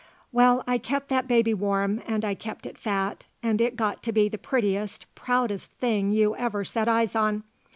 Well, 0.31 0.63
I 0.65 0.79
kept 0.79 1.09
that 1.09 1.27
baby 1.27 1.53
warm 1.53 2.01
and 2.07 2.25
I 2.25 2.33
kept 2.33 2.65
it 2.65 2.75
fat, 2.79 3.25
and 3.43 3.61
it 3.61 3.75
got 3.75 4.01
to 4.01 4.11
be 4.11 4.29
the 4.29 4.39
prettiest, 4.39 5.05
proudest 5.13 5.73
thing 5.73 6.11
you 6.11 6.35
ever 6.35 6.63
set 6.65 6.87
eyes 6.87 7.15
on. 7.15 7.43